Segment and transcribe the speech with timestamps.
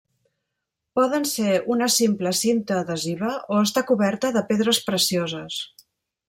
[0.99, 5.61] Poden ser una simple cinta adhesiva o estar coberta de pedres precioses.